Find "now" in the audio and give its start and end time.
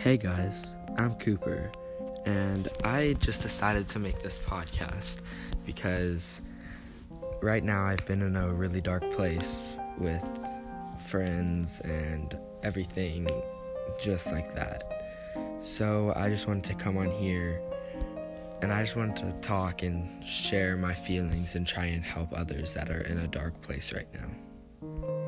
7.62-7.84, 24.14-25.19